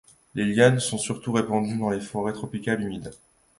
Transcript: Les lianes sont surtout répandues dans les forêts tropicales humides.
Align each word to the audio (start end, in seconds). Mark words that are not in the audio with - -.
Les 0.33 0.45
lianes 0.45 0.79
sont 0.79 0.97
surtout 0.97 1.31
répandues 1.31 1.77
dans 1.77 1.91
les 1.91 1.99
forêts 2.01 2.33
tropicales 2.33 2.81
humides. 2.81 3.11